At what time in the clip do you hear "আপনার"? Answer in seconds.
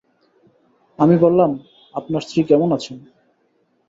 1.95-2.21